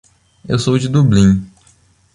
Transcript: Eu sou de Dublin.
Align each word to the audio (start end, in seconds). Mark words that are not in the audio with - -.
Eu 0.47 0.57
sou 0.57 0.79
de 0.79 0.89
Dublin. 0.89 1.47